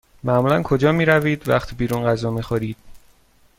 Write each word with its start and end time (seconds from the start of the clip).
معمولا 0.23 0.61
کجا 0.61 0.91
می 0.91 1.05
روید 1.05 1.49
وقتی 1.49 1.75
بیرون 1.75 2.03
غذا 2.05 2.31
می 2.31 2.41
خورید؟ 2.41 2.77